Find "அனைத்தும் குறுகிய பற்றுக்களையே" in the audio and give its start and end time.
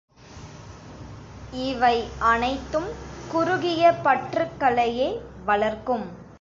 2.19-5.09